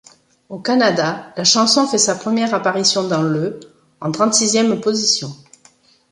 Au 0.49 0.57
Canada, 0.57 1.31
la 1.37 1.43
chanson 1.43 1.85
fait 1.85 1.99
sa 1.99 2.15
première 2.15 2.55
apparition 2.55 3.07
dans 3.07 3.21
le 3.21 3.59
en 3.99 4.11
trente-sixième 4.11 4.81
position. 4.81 5.31